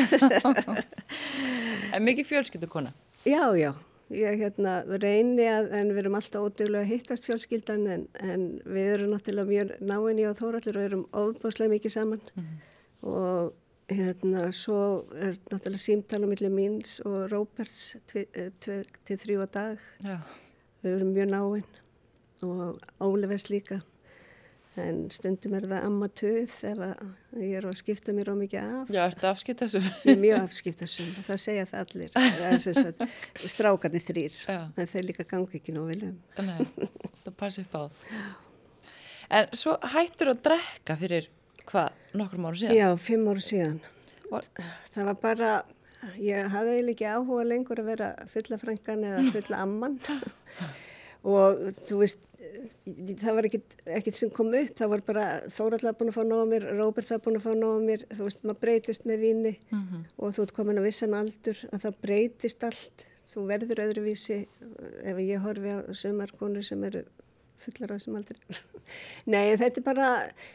[1.97, 2.91] En mikið fjölskyldukona.
[3.27, 3.73] já, já,
[4.15, 8.87] ég hérna reyni að, en við erum alltaf óduglega að hittast fjölskyldan en, en við
[8.95, 12.23] erum náttúrulega mjög náinni á Þóraldur og erum ofbúslega mikið saman
[13.03, 13.53] og
[13.91, 19.83] hérna svo er náttúrulega símtala millir míns og Róberts eh, til þrjú á dag.
[20.03, 20.17] Já.
[20.83, 21.69] Við erum mjög náinn
[22.47, 23.83] og Ólefes líka.
[24.77, 28.59] En stundum er það amma töð ef að ég er að skipta mér á mikið
[28.61, 28.91] af.
[28.93, 29.81] Já, ertu afskipt þessu?
[30.05, 32.19] Ég er mjög afskiptasum og það segja það allir.
[32.19, 36.19] Það strákarnir þrýr, en þeir líka ganga ekki nóg vel um.
[36.45, 36.91] Nei,
[37.25, 37.83] það passi upp á.
[39.41, 41.31] En svo hættur að drekka fyrir
[41.71, 42.77] hvað, nokkrum ára síðan?
[42.79, 43.81] Já, fimm ára síðan.
[44.31, 44.47] Og,
[44.95, 45.51] Það var bara,
[46.21, 50.01] ég hafði ekki áhuga lengur að vera fulla frængan eða fulla amman.
[51.27, 52.21] Og þú veist,
[53.19, 56.67] það var ekkit sem kom upp, það var bara Þórallega búin að fá nóga mér,
[56.79, 59.53] Róbert var búin að fá nóga mér, þú veist, maður breytist með vini
[60.17, 64.39] og þú ert komin að vissan aldur að það breytist allt, þú verður öðruvísi
[65.03, 67.03] ef ég horfi á sumarkonur sem eru
[67.63, 68.39] fullar á þessum aldri.
[69.33, 70.09] Nei, þetta er bara,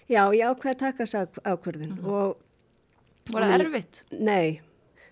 [0.09, 2.39] já, ég ákveði að taka þess ákverðin og
[3.31, 4.03] var það erfitt?
[4.11, 4.61] Nei,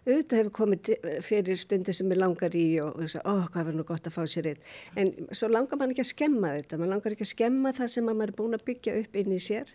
[0.07, 0.91] auðvitað hefur komið
[1.25, 4.09] fyrir stundir sem ég langar í og, og þess að, ó, hvað verður nú gott
[4.09, 4.69] að fá sér eitt.
[4.99, 8.09] En svo langar mann ekki að skemma þetta, mann langar ekki að skemma það sem
[8.09, 9.73] maður er búin að byggja upp inn í sér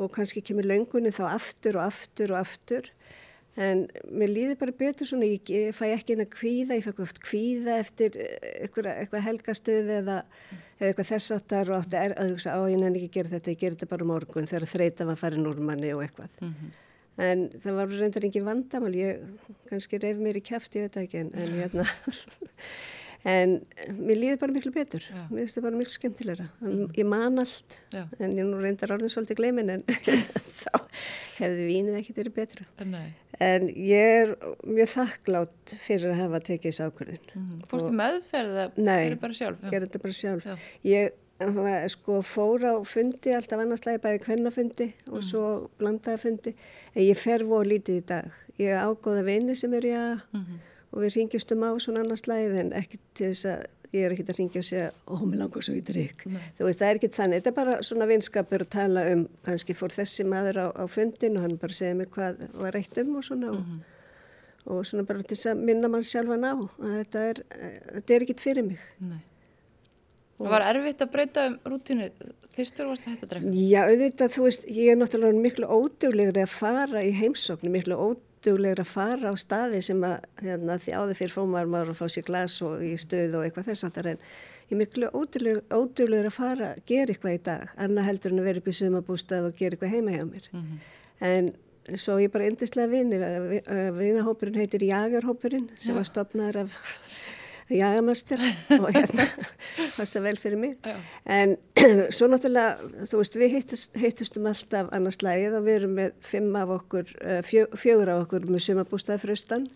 [0.00, 2.90] og kannski kemur löngunni þá aftur og aftur og aftur.
[3.58, 7.18] En mér líður bara betur svona, ég, fæ ekki inn að kvíða, ég fæ oft
[7.24, 10.20] kvíða eftir eh, eitthvað, helgastöð eða,
[10.78, 13.32] eða eitthvað þess áttar og átti er, að hugsa, á ég nenni ekki að gera
[13.34, 16.46] þetta, ég gera þetta bara morgun þegar þreita var farin úr manni og eitthvað.
[17.20, 21.26] En það var reyndar engin vandamál, ég kannski reyf mér í kæft, ég veit ekki,
[21.26, 21.88] en, en hérna,
[23.24, 23.56] en
[23.98, 25.26] mér líður bara miklu betur, Já.
[25.30, 26.46] mér finnst það bara miklu skemmtilegra.
[26.96, 28.04] Ég man allt, Já.
[28.18, 29.82] en ég nú reyndar orðin svolítið gleimin, en
[30.62, 30.78] þá
[31.40, 32.66] hefði vínið ekkert verið betra.
[32.84, 33.08] Nei.
[33.40, 34.34] En ég er
[34.68, 37.32] mjög þakklátt fyrir að hafa tekið þessu ákvörðin.
[37.36, 37.58] Mm.
[37.70, 39.62] Fórstu meðferð eða Nei, gerðu bara sjálf?
[39.64, 39.70] Já.
[39.74, 40.46] gerði þetta bara sjálf.
[40.50, 40.56] Já.
[40.90, 41.18] Ég
[41.56, 45.14] var, sko, fór á fundi, alltaf annarslægi, bæði kvennafundi Mm.
[45.16, 45.44] og svo
[45.80, 46.52] blandaða fundi.
[46.94, 48.28] En ég fer voru lítið í dag.
[48.60, 50.20] Ég ágóða vini sem er í að.
[50.92, 53.60] Og við ringjumstum á svona annarslægi en ekki til þess að
[53.94, 56.20] ég er ekki að ringja og segja, ó, mér langar svo í drikk.
[56.58, 57.40] Þú veist, það er ekki þannig.
[57.40, 61.38] Þetta er bara svona vinskapur að tala um, kannski fór þessi maður á, á fundin
[61.40, 63.80] og hann bara segði mér hvað var reitt um og svona og, Mhm.
[64.70, 67.42] og svona bara til þess að minna mann sjálfan á að þetta er,
[67.96, 68.78] þetta er ekkit fyrir mig.
[69.00, 69.20] Nei.
[70.40, 72.06] Það var erfitt að breyta um rútínu
[72.54, 73.50] fyrstur varst að hætta að drekka?
[73.58, 78.28] Já, auðvitað, þú veist, ég er náttúrulega miklu óduglegri að fara í heimsóknu, miklu óduglegri
[78.46, 82.24] að fara á staði sem að, hérna, því áður fyrir fómar maður að fá sér
[82.24, 84.20] glas og í stöð og eitthvað þess aftar en
[84.70, 88.48] ég er miklu óduglegri að fara að gera eitthvað í dag, annað heldur en að
[88.48, 90.48] vera upp í sumabústað og gera eitthvað heima hjá mér.
[91.20, 91.52] En
[91.98, 93.18] svo ég bara yndislega vinni,
[93.98, 96.74] vinahópurinn heitir Jagarhópurinn sem var stopnaður af
[97.78, 98.42] Jagamastur
[98.78, 99.26] og hérna,
[99.98, 100.76] passa vel fyrir mig.
[100.84, 100.96] Já.
[101.30, 101.56] En
[102.16, 102.78] svo náttúrulega,
[103.10, 107.12] þú veist, við hittust, hittustum alltaf annars lagið og við erum með fimm af okkur,
[107.20, 109.70] eh, fjö, fjögur af okkur með sumabústaði fröstan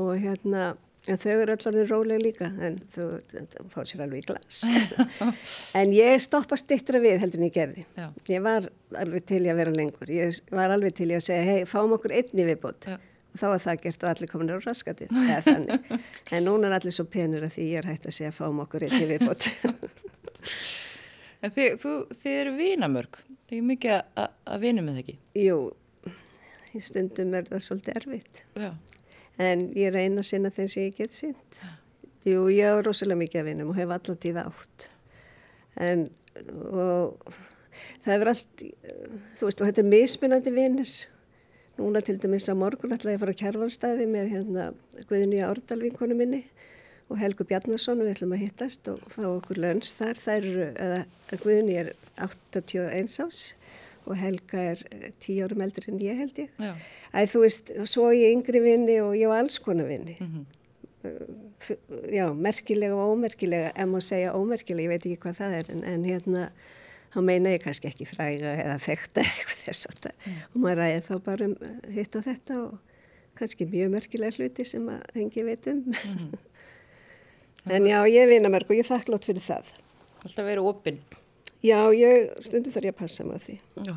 [0.00, 0.72] og hérna,
[1.04, 4.62] En þau eru allavega rólega líka, en þú, þú fá sér alveg í glas.
[5.80, 7.84] en ég stoppa stittra við heldur en ég gerði.
[7.98, 8.06] Já.
[8.32, 8.70] Ég var
[9.02, 10.12] alveg til í að vera lengur.
[10.16, 12.88] Ég var alveg til í að segja, hei, fáum okkur einni viðbót.
[13.34, 15.14] Þá var það gert og allir komin á raskatið.
[16.30, 18.86] En núna er allir svo penir að því ég er hægt að segja, fáum okkur
[18.86, 19.48] einni viðbót.
[21.44, 23.16] En þið, þú, þið eru vinamörg.
[23.50, 25.16] Þið er mikið að, að vinna með það ekki.
[25.42, 25.56] Jú,
[26.72, 28.42] í stundum er það svolítið erfitt.
[28.56, 28.70] Já.
[29.44, 31.58] En ég reyna að sinna þeim sem ég get sint.
[32.24, 34.86] Jú, ég hafa rosalega mikið að vinum og hef allan tíð átt.
[35.84, 36.06] En
[36.70, 37.34] og,
[38.04, 38.64] það hefur allt,
[39.36, 40.94] þú veist, og þetta er mismunandi vinnir.
[41.78, 44.66] Núna til dæmis að morgun ætla ég að fara á kjærvalstæði með hérna
[45.10, 46.42] Guðinni Árdalvinkonu minni
[47.10, 50.20] og Helgu Bjarnason og við ætlum að hittast og fá okkur lönns þar.
[50.22, 51.90] Það eru, eða Guðinni er
[52.22, 53.40] 81 ás
[54.04, 54.84] og Helga er
[55.18, 56.50] 10 árum eldri en ég held ég.
[57.14, 60.16] Æ, þú veist, svo ég yngri vinni og ég var alls konar vinni.
[60.20, 60.44] Mm
[61.60, 61.76] F-
[62.08, 65.82] Já, merkilega og ómerkilega, ef maður segja ómerkilega, ég veit ekki hvað það er, en,
[65.84, 66.44] en hérna,
[67.14, 70.30] þá meina ég kannski ekki fræga eða þekta eða eitthvað þess að það.
[70.50, 72.72] Og maður ræði þá bara um eh, hitt og þetta og
[73.38, 75.84] kannski mjög merkilega hluti sem að hengi veit um.
[77.76, 79.70] en já, ég vina mörg og ég er þakklátt fyrir það.
[80.24, 81.00] Alltaf verið opinn.
[81.64, 83.56] Já, ég, stundum þarf ég að passa maður því.
[83.86, 83.94] Já.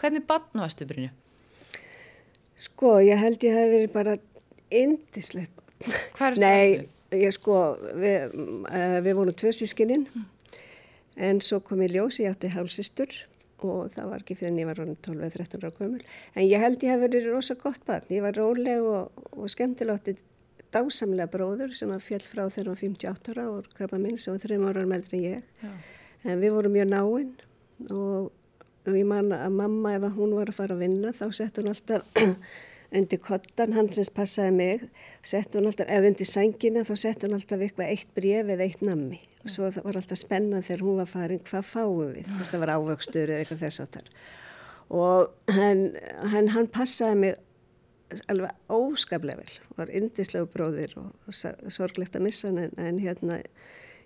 [0.00, 1.12] Hvernig batn varstu, Brynju?
[2.66, 4.16] Sko, ég held ég hef verið bara
[4.72, 5.52] indislegt.
[6.24, 8.32] Er Nei, ég sko, við,
[8.64, 10.06] uh, við vorum tvö sískininn
[11.16, 13.12] en svo kom ég ljós, ég átti hálsistur
[13.64, 16.00] og það var ekki fyrir en ég var orðin 12-13 ára gömul.
[16.36, 18.08] En ég held ég hef verið rosa gott barn.
[18.12, 20.16] Ég var róleg og, og skemmtilátti
[20.74, 24.34] dásamlega bróður sem var fjall frá þegar hann var 58 ára og krabba minn sem
[24.34, 25.52] var 3 ára meldri en ég.
[25.62, 25.72] Já.
[26.26, 27.32] En við vorum mjög náinn
[27.92, 28.32] og,
[28.86, 31.72] ég man að mamma ef að hún var að fara að vinna þá sett hún
[31.72, 32.18] alltaf
[32.96, 34.84] undir kottan, hann sem passaði mig,
[35.26, 38.84] sett hún alltaf, eða undir sængina þá sett hún alltaf eitthvað eitt bref eða eitt
[38.86, 39.20] nammi.
[39.46, 42.30] Svo það var alltaf spennan þegar hún var farin, hvað fáum við?
[42.42, 44.12] Þetta var ávöxtur eða eitthvað þess áttar.
[44.96, 45.82] Og hann,
[46.32, 47.36] hann, hann passaði mig
[48.30, 53.40] alveg óskaplega vel, var indislegu bróðir og, og sorglegt að missa hann en, en hérna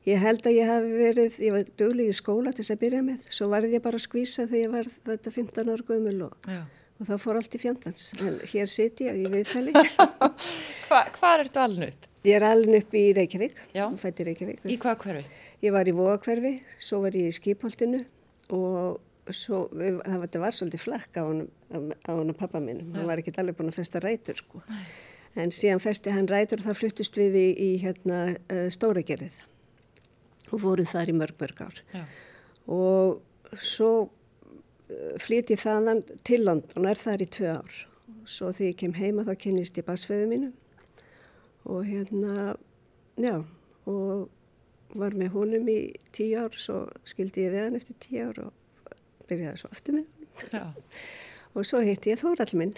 [0.08, 3.02] ég held að ég hafi verið, ég var duglig í skóla til þess að byrja
[3.06, 6.48] með, svo varði ég bara að skvísa þegar ég var þetta 15 ára gömul og,
[6.48, 6.62] Já.
[7.00, 9.74] Og þá fór allt í fjandans en hér sit ég í viðtali
[10.90, 12.08] Hva, hvað ertu alveg upp?
[12.26, 15.38] ég er alveg upp í Reykjavík Reykjavík Í hvað hverfi?
[15.64, 18.02] ég var í Vóakverfi, svo var ég í Skipholtinu
[18.56, 23.34] og svo, það var, var svolítið flakk á á honum pappa minn, hann var ekki
[23.38, 24.62] alveg búin að festa rætur sko.
[25.38, 28.22] En síðan festi hann rætur og þá fluttust við í, í hérna,
[28.74, 29.44] Stóragerðið
[30.50, 31.76] og vorum þar í mörg, mörg ár.
[31.94, 32.02] Já.
[32.74, 33.20] Og
[33.62, 33.90] svo
[35.22, 37.78] flyt ég þaðan til London er þar í tvö ár.
[38.28, 40.50] Svo þegar ég kem heima þá kynnist ég basföðu mínu
[41.70, 42.54] og hérna,
[43.20, 43.34] já,
[43.90, 44.28] og
[44.96, 45.78] var með honum í
[46.14, 48.94] tíu ár, svo skildi ég við hann eftir tíu ár og
[49.30, 50.14] byrjaði svo aftur með.
[50.50, 50.64] Já.
[51.50, 52.70] Og svo hitti ég Þórall minn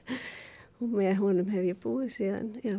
[0.80, 2.78] og með honum hef ég búið síðan, já,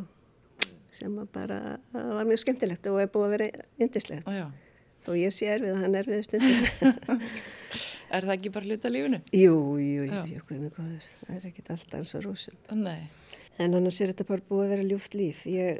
[0.89, 3.49] sem bara var mjög skemmtilegt og er búið að vera
[4.25, 4.47] já.
[5.05, 7.21] Þó ég sé erfið og hann erfið stundum.
[8.11, 9.21] Er það ekki bara hluta lífinu?
[9.31, 12.57] jú, jú, jú, hvað með góður, það er ekkert allt ans á rúsum.
[12.75, 13.03] Nei.
[13.61, 15.43] En annars er þetta bara búið að vera ljúft líf.
[15.47, 15.79] Ég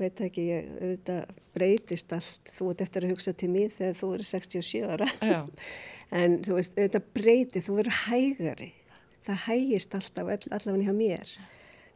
[0.00, 2.52] veit ekki, ég auðvitað breytist allt.
[2.56, 5.08] Þú ert eftir að hugsa til mig þegar þú eru 67 ára.
[6.10, 8.70] En þú veist, auðvitað breytið, þú verður hægari.
[9.28, 11.34] Það hægist alltaf, all, allavega hjá mér.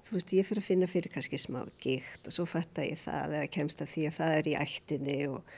[0.07, 3.35] Þú veist, ég fyrir að finna fyrir kannski smá gikt og svo fatta ég það
[3.41, 5.49] eða kemst að því að það er í ættinni og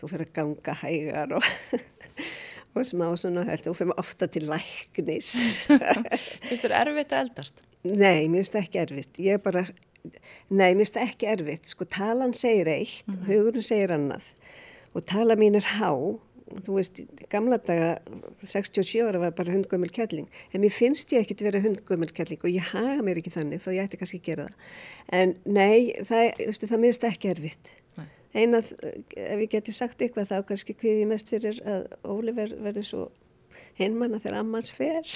[0.00, 1.48] þú fyrir að ganga hægar og,
[2.74, 3.62] og smá svona höll.
[3.64, 5.32] Þú fyrir ofta til læknis.
[6.48, 7.64] Finnst þér erfitt að eldast?
[7.86, 9.20] Nei, mér finnst það ekki erfitt.
[9.22, 9.64] Ég er bara,
[10.50, 11.68] nei, mér finnst það ekki erfitt.
[11.72, 14.32] Sko, talan segir eitt, mm hugurinn segir annað
[14.96, 15.92] og tala mín er há.
[16.64, 17.98] Þú veist, gamla daga,
[18.40, 20.30] 67 ára var bara hundgömmul kelling.
[20.56, 23.68] En mér finnst ég ekkit vera hundgömmul kelling og ég haga mér ekki þannig, þó
[23.74, 24.70] ég ætti kannski að gera það.
[25.18, 27.72] En nei, það, það mér finnst það ekki erfitt.
[28.34, 28.42] Nei.
[28.44, 28.74] Einað,
[29.16, 32.86] ef ég geti sagt eitthvað þá kannski hvað ég mest fyrir að Óli ver, verður
[32.86, 33.04] svo
[33.78, 35.04] einmanna þegar ammans fer.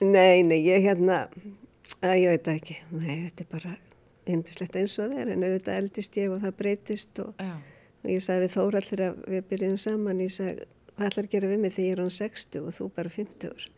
[0.00, 1.26] Nei, nei, ég hérna,
[2.00, 3.72] að ég veit ekki, nei, þetta er bara
[4.30, 8.24] indislegt eins og það er, en auðvitað eldist ég og það breytist og, og ég
[8.24, 11.76] sagði við Þórald þegar við byrjum saman, ég sagði, hvað ætlar að gera við mig
[11.76, 13.68] þegar ég er án 60 og þú bara 50 ár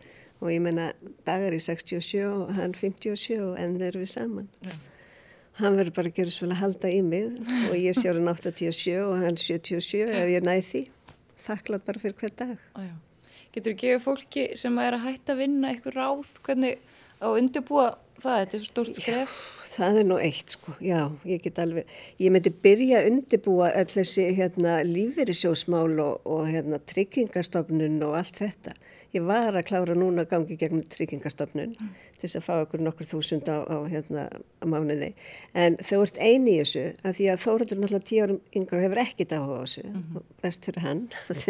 [0.43, 0.89] og ég menna,
[1.27, 4.49] dagar í 67 og hann 57 og enn þeir við saman.
[4.63, 4.73] Já.
[5.61, 7.27] Hann verður bara að gera svo að halda í mig
[7.69, 10.83] og ég sé hann 87 og hann 77 ef ég næði því.
[11.43, 12.55] Þakklátt bara fyrir hver dag.
[12.73, 12.95] Ó, já.
[13.53, 16.79] Getur þú gefið fólki sem er að hætta að vinna eitthvað ráð, hvernig
[17.21, 19.35] á að undirbúa það, þetta er svo stórt skref?
[19.73, 21.89] Það er nú eitt sko, já, ég get alveg,
[22.21, 28.43] ég myndi byrja að undibúa öll þessi hérna lífeyrisjósmál og, og hérna tryggingastofnun og allt
[28.43, 28.75] þetta.
[29.13, 31.89] Ég var að klára núna gangi gegnum tryggingastofnun mm.
[32.17, 35.11] til þess að fá okkur nokkur þúsund á, á hérna á mánuði.
[35.53, 39.03] En þau ert eini í þessu að því að Þóraldur náttúrulega tíu árum yngur hefur
[39.05, 40.27] ekkit áhuga á þessu, mm -hmm.
[40.45, 41.03] best fyrir hann.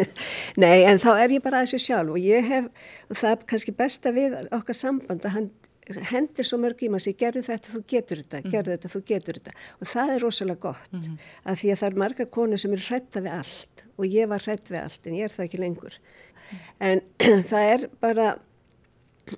[0.62, 2.70] Nei, en þá er ég bara að þessu sjálf og ég hef,
[3.10, 5.50] og það er kannski besta við okkar samband að hann
[5.90, 8.52] hendir svo mörg í maður sem gerðu þetta, þú getur þetta, mm -hmm.
[8.54, 11.18] gerðu þetta, þú getur þetta og það er rosalega gott mm -hmm.
[11.44, 14.42] að því að það er marga konu sem er hrætta við allt og ég var
[14.46, 16.74] hrætt við allt en ég er það ekki lengur mm -hmm.
[16.78, 17.00] en
[17.50, 18.38] það er bara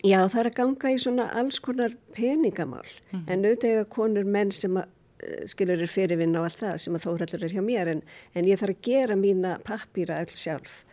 [0.05, 4.77] já það er að ganga í svona alls konar peningamál en auðvitað konur menn sem
[4.77, 4.87] að
[5.23, 8.03] eh, skilur er fyrirvinn á allt það sem að þóraldur er hjá mér en,
[8.35, 10.85] en ég þarf að gera mína pappýra alls sjálf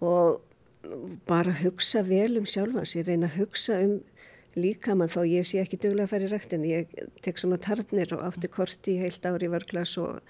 [0.00, 0.40] og
[1.26, 4.00] bara hugsa vel um sjálfans, ég reyna að hugsa um
[4.56, 6.92] líka mann þó ég sé ekki duglega að fara í rættin ég
[7.24, 10.20] tek svona tarnir og átti korti í heilt ári varglas og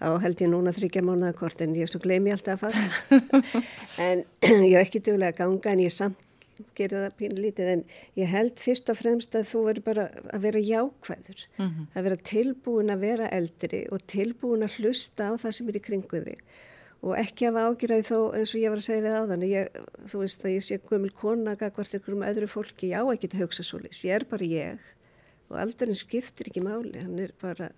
[0.00, 3.42] á held ég núna þryggja mánuða kort en ég svo gleymi alltaf að fara.
[4.08, 4.24] En
[4.70, 6.26] ég er ekki duglega að ganga en ég samt
[6.76, 7.84] gera það pínlítið en
[8.18, 11.86] ég held fyrst og fremst að þú verður bara að vera jákvæður mm -hmm.
[11.94, 15.86] að vera tilbúin að vera eldri og tilbúin að hlusta á það sem er í
[15.88, 16.40] kringu þig
[17.00, 19.82] og ekki hafa ágjörði þó eins og ég var að segja við á þannig ég,
[20.10, 23.40] þú veist að ég sé gömul konaga hvort ykkur um öðru fólki já ekki til
[23.44, 24.90] hugsa svo lis, ég er bara ég
[25.50, 27.00] og aldurinn skiptir ekki máli.
[27.02, 27.70] Hann er bara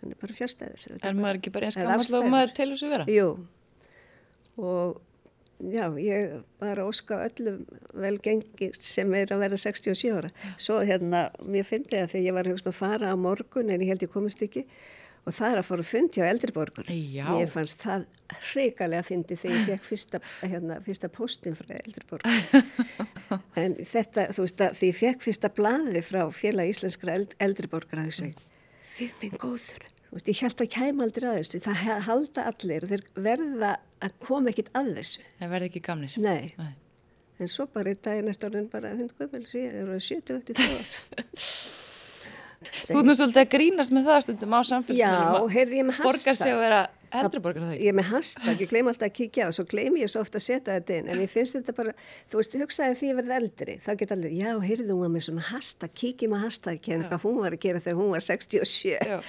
[0.00, 3.06] hann er bara fjárstæður Er maður ekki bara eins gammal og maður telur sér vera?
[3.10, 3.30] Jú.
[4.56, 5.00] Og
[5.72, 7.64] já, ég var að óska öllum
[7.96, 10.30] vel gengi sem er að vera 67 ára.
[10.60, 14.06] Svo hérna, mér ég að þegar ég var að fara á morgun en ég held
[14.06, 14.66] ég komist ekki
[15.26, 18.04] og það er að fara að fundi á eldriborgur ég fannst það
[18.52, 22.30] hrigalega að fyndi þegar ég fekk fyrsta, hérna, fyrsta postin frá eldriborgur
[23.62, 28.04] en þetta, þú veist að því ég fekk fyrsta blaði frá félag íslenskra eld, eldriborgar
[28.04, 28.48] að þú segi,
[28.96, 29.86] þið minn góður.
[30.14, 31.60] Veist, ég held að kæma aldrei að þessu.
[31.66, 33.72] Það halda allir, þeir verða
[34.06, 35.24] að koma ekkit að þessu.
[35.40, 36.52] Það verða ekki gamnir Nei.
[36.60, 36.70] Nei.
[37.42, 41.82] en svo bara í daginn eftir orðin bara hundkvömmel, ég er 70-80 ára
[42.64, 45.98] Þú er nú svolítið að grínast með það stundum á samfélagsmiðlum Já, heyrði ég með
[45.98, 46.78] hashtag Borgar sig að vera
[47.16, 50.12] eldriborgar það Ég er með hashtag, ég gleym alltaf að kíkja á Svo gleym ég
[50.12, 51.92] svo ofta að setja þetta inn En ég finnst þetta bara,
[52.32, 55.26] þú veist, hugsaði því að ég verði eldri Það geta allir, já, heyrði þú með
[55.28, 58.96] svona hashtag Kíkjum að hashtag, hérna hvað hún var að gera þegar hún var 67
[58.96, 59.20] já.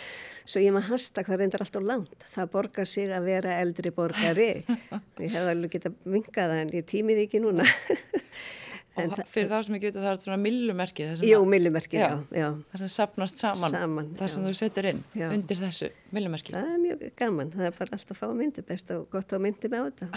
[0.48, 4.52] Svo ég með hashtag, það reyndar alltaf langt Það borgar sig að vera eldri borgari.
[5.20, 7.66] Ég hef alveg getað vingað en ég tímið ekki núna.
[7.68, 7.98] Og
[9.04, 11.24] en fyrir þá sem ég geta það er svona millumerkið.
[11.28, 12.12] Jú, millumerkið, já.
[12.36, 12.48] já.
[12.72, 14.48] Það sem sapnast saman, saman það sem já.
[14.48, 16.60] þú setur inn undir þessu millumerkið.
[16.60, 19.44] Það er mjög gaman, það er bara alltaf að fá myndi best og gott að
[19.48, 20.10] myndi með á þetta.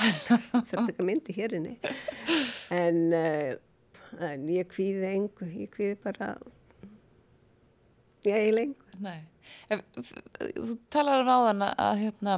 [0.71, 1.75] Það er ekki myndi hérinni.
[2.71, 6.35] En, uh, en ég kvíði engu, ég kvíði bara,
[8.27, 8.89] ég eigi lengu.
[9.03, 9.19] Nei,
[9.71, 12.37] Ef, þú talar um á þann að hérna,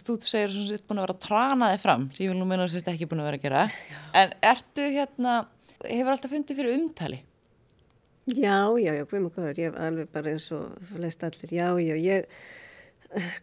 [0.00, 2.48] þú segir svona sér búin að vera að trana þig fram sem ég vil nú
[2.48, 3.66] meina að þetta ekki búin að vera að gera.
[4.22, 5.36] En ertu hérna
[5.84, 7.20] hefur alltaf fundið fyrir umtali?
[8.30, 11.50] Já, já, já, hvað maður ég hef alveg bara eins og flest allir.
[11.50, 12.28] Já, já, ég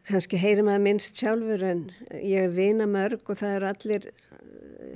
[0.08, 1.84] kannski heyri maður minnst sjálfur en
[2.16, 4.08] ég er vina mörg og það eru allir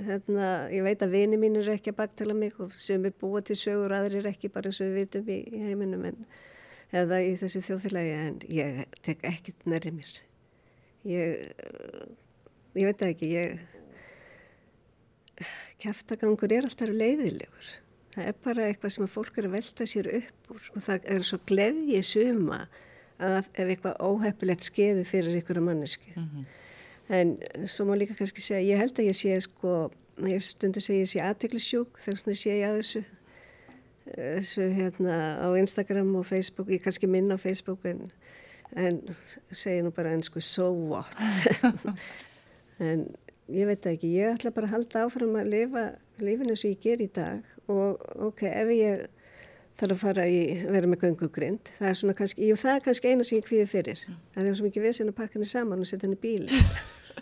[0.08, 3.50] hérna, ég veit að vini mín er ekki að baktala mig og sem er búið
[3.50, 6.24] til sögur aðrir ekki bara eins og við vitum í heiminum en
[6.94, 10.14] eða í þessi þjóðfélagi en ég tek ekkert nærri mér
[11.04, 11.54] ég,
[12.74, 13.62] ég veit ekki, ég,
[15.82, 17.72] kæftagangur er alltaf leiðilegur.
[18.14, 21.08] Það er bara eitthvað sem að fólk er að velta sér upp úr og það
[21.16, 22.60] er svo gleðið suma
[23.18, 26.12] að ef eitthvað óheppilegt skeðu fyrir að mannesku.
[26.14, 26.44] Mm -hmm.
[27.08, 27.36] En
[27.68, 29.90] svo má líka kannski segja, ég held að ég sé sko,
[30.24, 33.04] ég stundu segja ég sé aðteglisjúk þegar svona sé ég að þessu
[34.04, 38.12] þessu hérna á Instagram og Facebook, ég kannski minna á Facebook en
[38.72, 39.00] en
[39.50, 41.14] segja nú bara ennsku so what?
[42.82, 43.04] En
[43.54, 45.84] ég veit ekki, ég ætla bara að halda áfram að lifa
[46.18, 49.04] lífinu sem ég ger í dag og ok, ef ég
[49.78, 53.10] þarf að fara í, vera með göngugrind það er svona kannski, jú það er kannski
[53.12, 54.18] eina sem ég kvíði fyrir mm.
[54.36, 56.46] það er svo mikið vissin að pakka henni saman og setja henni bíl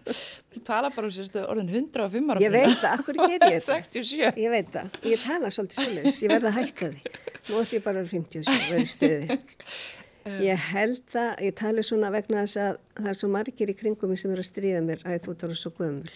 [0.02, 3.76] Þú tala bara um sérstu orðin 105 ára Ég veit það, akkur ger ég þetta
[3.92, 7.12] 67 Ég veit það, ég tala svolítið svolítið ég verða að hætta því.
[7.42, 9.38] Nú ætlum ég bara að vera 57 og vera í stöði
[10.42, 14.14] Ég held það, ég tali svona vegna þess að það er svo margir í kringum
[14.18, 16.12] sem eru að stríða mér að þú tóru svo gömul.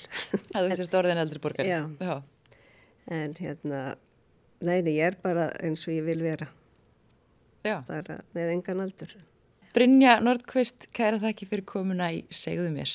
[0.55, 1.67] Að þú sést orðin eldri borgar.
[1.67, 1.81] Já.
[1.99, 2.17] Já.
[3.17, 3.83] En hérna,
[4.63, 6.51] neini, ég er bara eins og ég vil vera.
[7.67, 7.81] Já.
[7.89, 9.17] Bara með engan aldur.
[9.77, 12.95] Brynja Nordqvist, kæra þakki fyrir komuna í Segðu mér.